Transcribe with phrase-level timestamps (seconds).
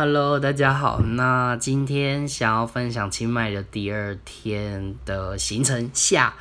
[0.00, 1.00] Hello，大家好。
[1.00, 6.34] 那今天想要分享清迈的第二天的行程下。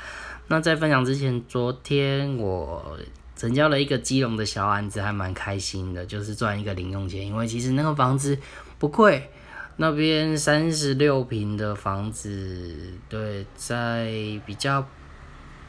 [0.48, 3.00] 那在分享之前，昨天我
[3.36, 7.26] 成交了一个基隆的小案子，还蛮开心的，就是赚一个零用钱。
[7.26, 8.38] 因为其实那个房子
[8.78, 9.32] 不贵，
[9.78, 14.06] 那边三十六平的房子，对，在
[14.46, 14.88] 比较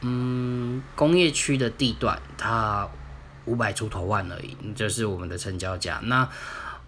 [0.01, 2.87] 嗯工业区的地段，它
[3.45, 5.99] 五百出头万而已，就是我们的成交价。
[6.03, 6.29] 那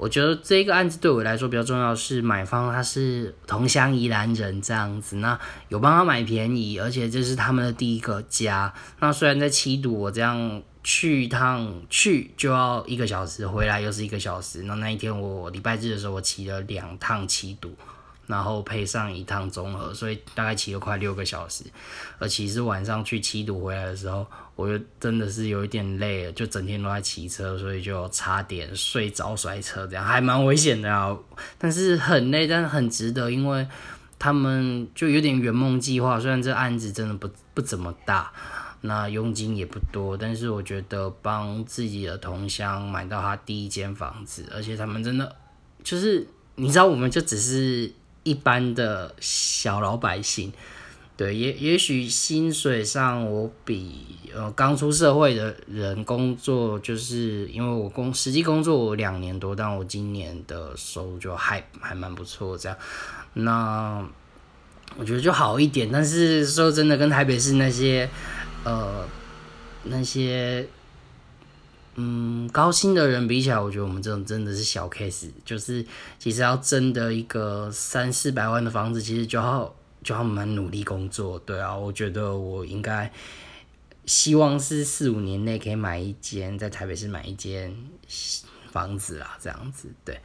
[0.02, 8.74] 我觉得这个案子对我来说比较重要是买方他是同乡宜兰人这样子，那有帮他买便宜，而且这是他们的第一个家。
[9.00, 14.64] 那虽然在七堵，我这样去一趟去就要一个小时，回来又是一个小时。
[14.64, 17.72] 那那一天我礼拜日的时候，我骑了两趟七堵。
[18.28, 21.66] 然后配上一趟综合，所以大概骑了快六个小时。
[22.18, 24.26] 而其实晚上去七堵回来的时候，
[24.56, 31.18] 我就真的是有一点累了，就整天都在骑车，所以就差点睡着摔车，这样还蛮危险的啊。
[31.58, 33.68] 但是很累，但是很值得，因为
[34.18, 36.20] 他们就有点圆梦计划。
[36.20, 38.32] 虽然这案子真的不不怎么大，
[38.82, 45.36] 那佣金也不多，但是我觉得帮自己的同乡买到他第一间房子，而且他们真的
[45.84, 47.92] 就是你知道，我们就只是。
[48.24, 50.52] 一般的小老百姓，
[51.18, 62.78] 对，也也许薪水上我比呃刚出社会的人工作，就是因为我工实际工作我两年多，但我今年的收入就还还蛮不错，这样，
[63.34, 64.08] 那
[64.98, 65.90] 我觉得就好一点。
[65.92, 68.10] 但是说真的，跟台北市那些
[68.64, 69.06] 呃
[69.84, 70.68] 那些。
[71.96, 75.30] 嗯，高薪的人比起来，我觉得我们这种真的是小 case。
[75.44, 75.86] 就是
[76.18, 81.38] 其实要争得一个三四百万的房子，其实就要就要蛮努力工作。
[81.40, 83.12] 对啊，我觉得我应该
[84.06, 87.76] 希望是四五年内可以买一间在台北市买一间
[88.72, 89.90] 房子啦，这样子。
[90.06, 90.18] 对，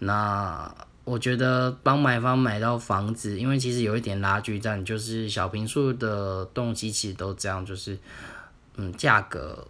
[0.00, 0.70] 那
[1.04, 7.98] 我觉得帮买方买到房子，因为其实有一点拉锯战，就是小平数的动机其实都这样，就是
[8.76, 9.66] 嗯，价格。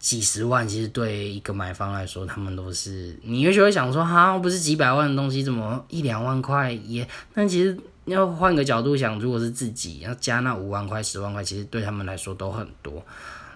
[0.00, 7.06] 几十万其实对一个买方来说，他们都是你也许会想说，哈，不是几百万的东西，怎么一两万块也？
[7.34, 13.04] 但其实要换个角度想，如果是自己要加那五万块、十万块，其实对他们来说都很多。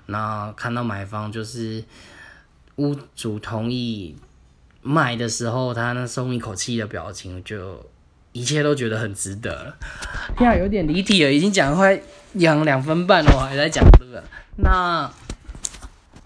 [0.04, 1.82] 那看到买方就是
[2.76, 4.14] 屋主同意
[4.82, 7.82] 卖的时候，他那松一口气的表情，就
[8.32, 9.74] 一切都觉得很值得了。
[10.36, 11.98] 现在有点离题了，已经讲快
[12.34, 14.22] 两两分半了，我还在讲这个。
[14.56, 15.10] 那。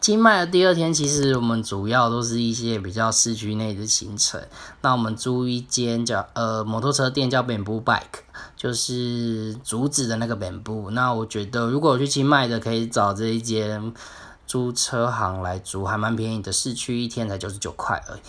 [0.08, 4.40] 清迈的第二天，其实我们主要都是一些比较市区内的行程。
[4.80, 8.22] 那我们租一间叫呃摩托车店，叫 Bamboo Bike，
[8.56, 10.88] 就是竹子的那个 Bamboo。
[10.92, 13.92] 那我觉得如果我去清迈的，可以找这一间
[14.46, 18.20] 租车行来租，还蛮便宜的，市区一天才九十九块而已。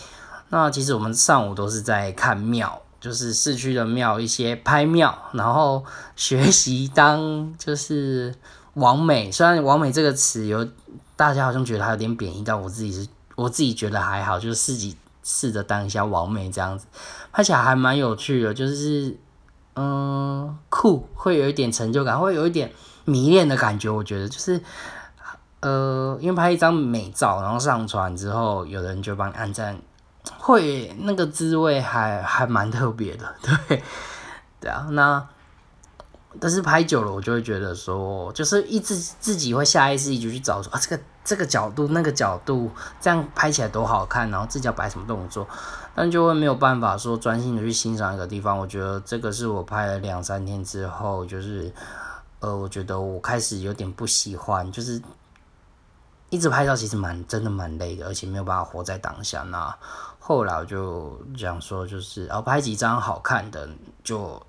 [0.49, 5.85] 那其实我们上午都是在看庙，就是市区的庙，一些拍庙，然后
[6.17, 8.35] 学习当就是
[8.73, 9.31] 王美。
[9.31, 10.67] 虽然王美这个词有。
[11.19, 16.85] 大家好像觉得它有点贬义，但我自己是，我自己觉得还好，就是自己试着当一下完美这样子，
[17.33, 19.17] 拍起来还蛮有趣的，就是
[19.75, 22.71] 嗯酷，会有一点成就感，会有一点
[23.03, 23.89] 迷恋的感觉。
[23.89, 24.63] 我觉得就是
[25.59, 29.77] 呃，因为拍一张美照，然后上传之后，有人就帮你按赞，
[30.37, 33.35] 会那个滋味还还蛮特别的，
[33.67, 33.83] 对
[34.61, 35.27] 对啊，那。
[36.39, 42.69] 但是拍久了，我就会觉得说，就是一直自己会下意识一直去找说啊，这个这个角度那个角度，
[43.01, 45.47] 这样拍起来多好看，然后自己要摆什么动作，
[45.95, 48.55] 但就会没有办法说专心的去欣赏一个地方。
[48.55, 51.73] 我觉得这个是我拍了两三天之后，就是
[52.41, 55.01] 呃，我觉得我开始有点不喜欢，就是
[56.29, 59.41] 一直拍照其实蛮真的蛮累的，而且没有办法活在当下。
[59.49, 59.75] 那
[60.19, 63.67] 后来我就讲说，就是要拍几张好看的
[64.03, 64.39] 就。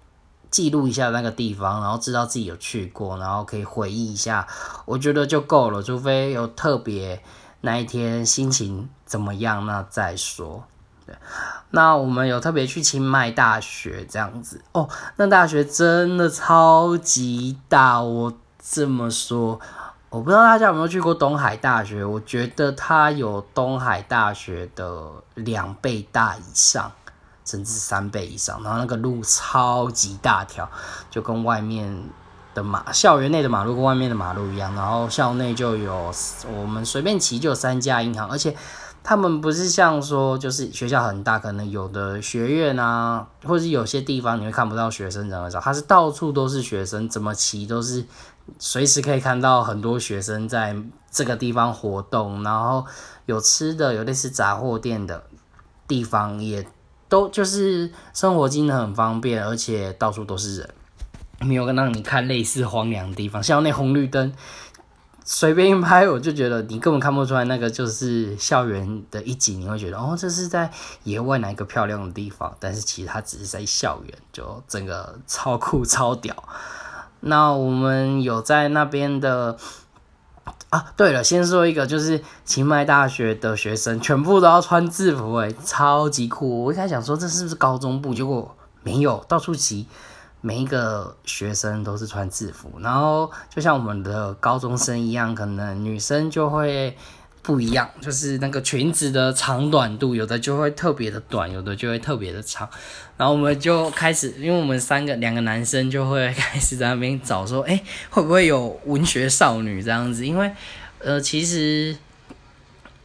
[0.50, 4.46] 记录一下那个地方，然后知道自己有去过，然后可以回忆一下，
[4.84, 5.82] 我觉得就够了。
[5.82, 7.22] 除非有特别
[7.60, 10.64] 那一天心情怎么样，那再说。
[11.06, 11.14] 对，
[11.70, 18.00] 那我们有特别去清迈大学这样子哦，那大学真的超级大。
[18.00, 18.32] 我
[18.62, 19.58] 这么说，
[20.10, 26.92] 我不知道大家有没有去过东海大学，我觉得它有东海大学的两倍大以上。
[27.44, 30.70] 甚至三倍以上，然后那个路超级大条，
[31.10, 32.04] 就跟外面
[32.54, 34.74] 的马校园内的马路跟外面的马路一样。
[34.74, 36.12] 然后校内就有
[36.54, 38.54] 我们随便骑就有三家银行，而且
[39.02, 48.04] 他们不是像说就是学校很大，可能有的学院啊，或者是有些地方你会看不到学生人很少，它是到处都是学生，怎么骑都是
[48.58, 50.76] 随时可以看到很多学生在
[51.10, 52.42] 这个地方活动。
[52.42, 52.84] 然后
[53.26, 55.24] 有吃的，有类似杂货店的
[55.88, 56.68] 地方也。
[57.10, 60.70] 都就是生活机能很方便，而且到处都是人，
[61.40, 64.32] 没有让你看类似荒凉的地方，像那红绿灯。
[65.22, 70.68] 随便一拍，我就觉得你根本看不出来那个就是校园的一景，你会觉得哦，这是在
[71.04, 76.34] 野外哪一个漂亮的地方，但是其实它只是在校园，就整个超酷超屌。
[77.20, 79.56] 那我们有在那边的
[80.70, 86.64] 啊，对了，先说一个，就是清迈大学的学生全部都要穿制服，诶，超级酷。
[86.64, 89.86] 我一开始想说这是不是高中部，结果没有，到处骑。
[90.42, 96.96] 每一个学生都是穿制服，然后就像我们的高中生一样，可能女生就会
[97.42, 102.68] 不一样，就是那个裙子的长短度，有的就会特别的短，有的就会特别的长。
[103.16, 110.26] 然后我们就开始，因为我们三个两个男生就会开始在那边找说，哎，会不会有文学少女这样子？
[110.26, 110.50] 因为
[110.98, 111.96] 呃，其实，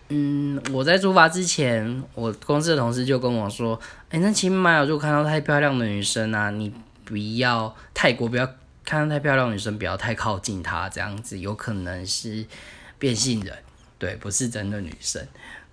[0.10, 3.80] 嗯，我在出发之前，我公司的同事就跟我说，
[4.10, 6.74] 哎，那起码如果看到太漂亮的女生啊，你。
[7.08, 8.50] 不要泰国，不要
[8.84, 12.44] 看到太漂亮女生，不要太靠近她，这样子有可能是
[12.98, 13.56] 变性人，
[13.98, 15.26] 对，不是真的女生，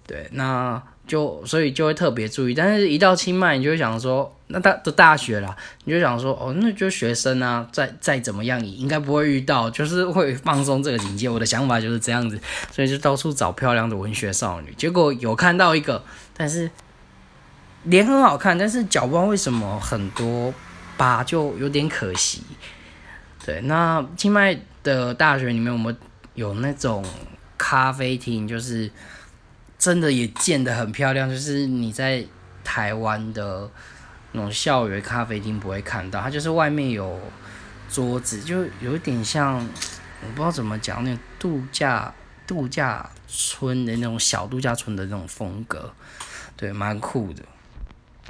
[0.06, 2.54] 对，那就所以就会特别注意。
[2.54, 11.28] 但是，一到清迈，你就会想说，那大都大学啦，你就想说，哦，那就学生啊，再再怎么样，也应该不会遇到，就是会放松这个警戒。
[11.28, 12.40] 我的想法就是这样子，
[12.70, 16.04] 所以就到处找漂亮的文学少女，结果有看到一个，
[16.36, 16.70] 但是
[17.84, 20.52] 脸很好看，但是脚不知道为什么很多。
[20.94, 22.42] 疤，就有点可惜。
[23.44, 25.96] 对，那清迈的大学里面，我们
[26.34, 27.02] 有那种
[27.72, 28.90] 咖啡厅，就是
[29.78, 32.22] 真的也建得很漂亮，就是你在
[32.62, 33.66] 台湾的
[34.32, 37.18] 那种校园咖啡厅不会看到，它就是外面有
[37.88, 42.12] 桌子，就有点像我不知道怎么讲，那种度假
[42.46, 45.90] 度假村的那种小度假村的那种风格，
[46.54, 47.42] 对，蛮酷的。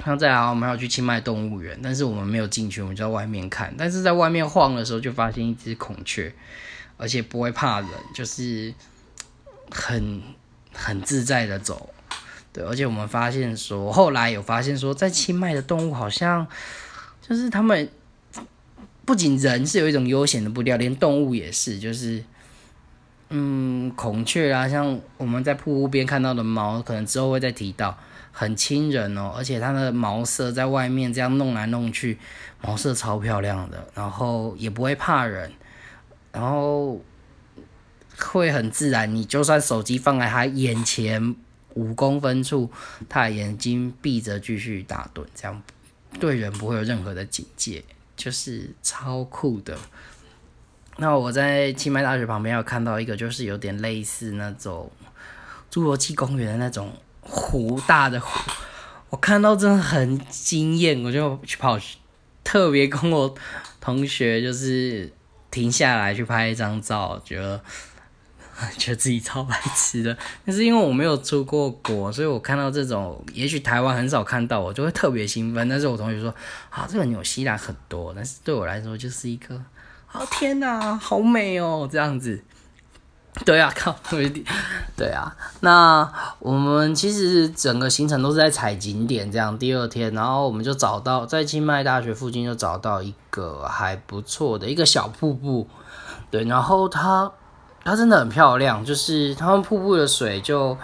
[0.05, 3.75] 像再来，我们要去清迈动物园，但是我们没有进去，我们就在外面看。
[3.77, 6.33] 但是在外面晃的时候，就发现一只孔雀，
[6.95, 8.73] 而且不会怕人，就是
[9.71, 10.21] 很
[10.73, 11.89] 很自在的走。
[12.51, 16.45] 对，而且我们发现说，后来有发现说，在清迈的动物好像
[17.21, 17.89] 就是他们
[19.05, 22.23] 不仅人是有一种悠闲的步调，连动物也是，就是
[23.29, 27.97] 嗯，孔雀啊，像我们在瀑布边看到的猫，可能之后会再提到。
[28.35, 32.17] 很亲人哦，而且它的毛色在外面这样弄来弄去，
[32.63, 35.51] 毛色超漂亮的，然后也不会怕人，
[36.31, 36.99] 然后
[38.31, 39.13] 会很自然。
[39.13, 41.35] 你就算手机放在他眼前
[41.73, 42.71] 五公分处，
[43.07, 45.61] 他的眼睛闭着继续打盹，这样
[46.19, 47.83] 对人不会有任何的警戒，
[48.15, 49.77] 就是超酷的。
[50.97, 54.91] 那我在清迈大学旁边有看到一个，就是有点类似那种
[55.71, 56.91] 侏罗纪公园的那种。
[57.25, 58.51] 湖大的湖，
[59.09, 61.79] 我看到真的很惊艳，我就去跑，
[62.43, 63.33] 特别跟我
[63.79, 65.09] 同学就是
[65.49, 67.63] 停下来去拍一张照，觉得
[68.77, 70.17] 觉得自己超白痴的。
[70.45, 75.67] 但是因为我没有出过国，所以我看到这种，也许台湾很少看到，我就会特别兴奋。
[75.67, 76.33] 但是我同学说
[76.69, 79.55] 啊，这个纽西兰很多，但是对我来说就是一个，
[80.11, 82.43] 啊天哪，好美哦，这样子。
[83.45, 83.95] 对啊，靠，
[84.95, 86.07] 对啊，那
[86.37, 95.67] 我们其实整个行程都是在踩景点，这样第二天，然后我们就找到在清迈大学附近就找到一个还不错的一个小瀑布，
[96.29, 97.31] 对，然后它
[97.83, 100.77] 它真的很漂亮，就是他们瀑布的水就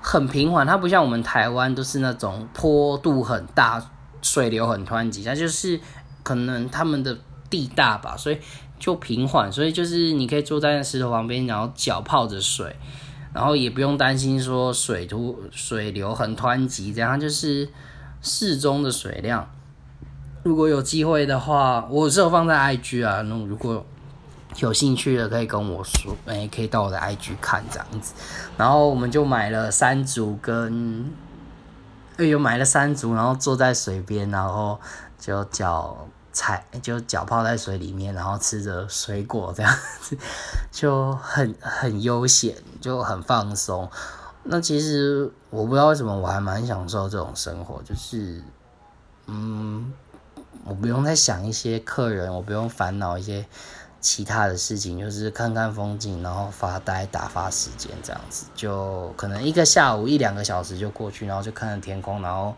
[0.00, 3.90] 很平缓，它不像我们台湾都是那种坡度很大，
[4.22, 5.80] 水流很湍急，它就是
[6.22, 7.18] 可能他们的
[7.50, 8.38] 地大吧，所以。
[8.78, 12.76] 就平缓，所以就是你可以坐在石头旁边，然后脚泡着水，
[13.32, 17.66] 然后也不用担心说水突水流很湍急，这样就是
[18.20, 19.48] 适中的水量。
[20.42, 23.82] 如果有机会的话，我是有放在 IG 啊，那如果
[24.58, 28.14] 有兴趣的可以跟我说，哎，可以到我的 IG 看这样子。
[28.56, 31.10] 然后我们就买了山竹跟，
[32.16, 34.80] 哎呦买了山竹，然后坐在水边，然后
[35.18, 36.08] 就脚。
[36.38, 40.18] 踩就脚泡在水里面，然后吃着水果这样子，
[40.70, 43.90] 就很很悠闲，就很放松。
[44.42, 48.42] 那其实我不知道为什么，我还蛮享受这种生活，就是
[49.24, 49.90] 嗯，
[50.64, 53.46] 我不用再想一些客人，我不用烦恼一些
[54.06, 62.54] 其他的事情，就是看看风景，然后发呆打发时间这样子，就可能一个下午一两个小时就过去，然后就看着天空，然后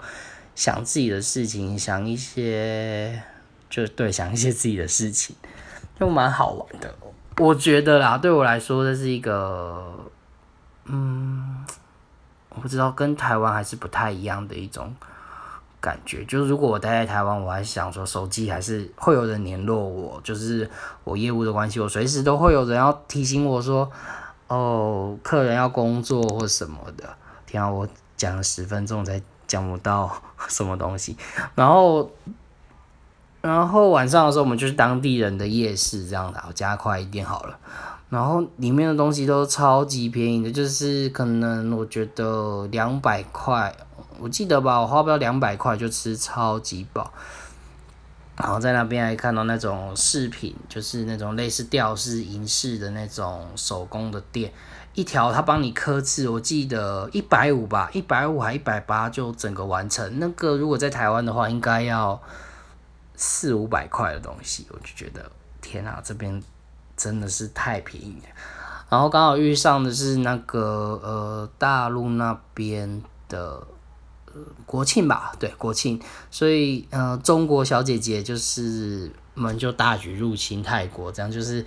[0.55, 3.23] 想自己的事情，想一些。
[3.71, 5.37] 就对，想一些自己的事情，
[6.00, 6.95] 就蛮好玩的。
[7.37, 9.95] 我觉得啦，对我来说，这是一个，
[10.87, 11.67] 嗯，
[12.49, 14.95] 我不知道跟台湾还是不太一样的一种
[15.81, 16.25] 感觉。
[16.25, 20.69] 就是如果我待在台湾，我还想说手机还是会有人联络我，就是
[21.05, 23.91] 我业务的关系，我随时都会有人要提醒我说，
[24.49, 27.05] 哦，客人要工作或什么的。
[27.47, 30.11] 天啊，我讲了十分钟才讲不到
[30.49, 31.17] 什么东西，
[31.55, 32.11] 然后。
[33.41, 37.57] 然后晚上的时候，我们就是当地人的夜市这样的，我加快一点好了。
[38.11, 43.73] 然后里面的东西都超级便宜的，就是可能我觉得两百块，
[44.19, 47.13] 我记得吧，我花不了两百块就吃超级饱。
[48.37, 54.53] 然后在那边还看到那种饰品，就是那种类似吊饰、银饰的那种手工的店，
[54.95, 60.19] 一条他帮你刻字，我记得一百五吧，一百五还一百八就整个完成。
[60.19, 62.21] 那个如果在台湾的话，应该要。
[63.21, 65.29] 四五百块的东西，我就觉得
[65.61, 66.41] 天啊，这边
[66.97, 68.29] 真的是太便宜了。
[68.89, 73.61] 然后刚好遇上的是那个呃大陆那边的
[74.66, 81.64] 国庆吧，对国庆，所以呃中国小姐姐就是我们就大举入侵泰国，这样就是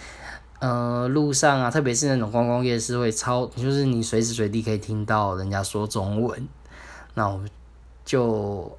[0.60, 6.48] 呃路上啊，特别是那种观光夜市会超，就是你随时随地可以听到人家说中文，
[7.14, 7.50] 那我们
[8.06, 8.78] 就。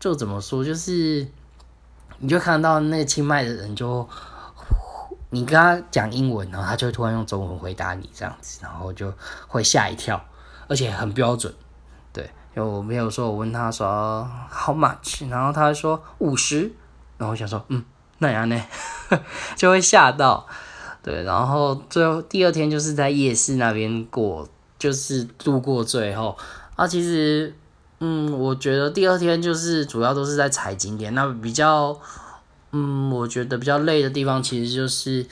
[0.00, 1.26] 就怎么说，就是
[2.18, 4.06] 你就看到那个清迈的人，就
[5.30, 9.10] 你跟他讲英文，然后他就会突然用中文回答你这样子，然后就
[9.48, 10.22] 会吓一跳，
[10.68, 11.54] 而且很标准。
[12.54, 16.70] 对，因为我没有说，我问他说 how much，然后他说五十，
[17.18, 17.84] 然后我想说嗯，
[18.18, 18.64] 那样呢，
[19.56, 20.46] 就会吓到。
[21.02, 26.36] 对，然后最后第二天就是在夜市那边过，就是度过最后
[26.76, 27.54] 啊，其实。
[28.00, 31.96] 嗯，我觉得第二天就是主要都是在踩景点，那比较，
[32.72, 35.24] 嗯，我觉得比较累的地方其实就是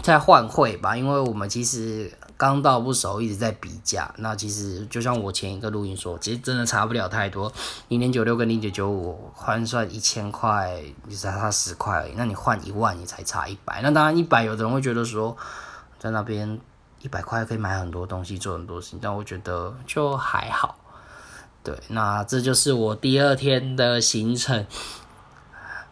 [0.00, 4.10] 在换汇吧，因为我们其实刚到不熟，一直在比价。
[4.16, 7.52] 那其实就像我前一个录音说，其实真的差不了太多，
[7.88, 13.82] 零点九六跟零点九五换算一千块，你才差十块，那你换一万，你才差一百。
[13.82, 15.36] 那当然一百，有的人会觉得说，
[15.98, 16.58] 在那边
[17.02, 20.76] 一百块可以买很多东西，做很多事情，但我觉得就还好。
[21.62, 24.66] 对，那这就是我第二天的行程，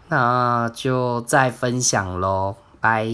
[0.08, 3.06] 那就再分享喽，拜。